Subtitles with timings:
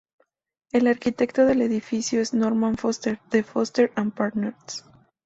[0.71, 4.83] El arquitecto del edificio es Norman Foster de Foster and Partners.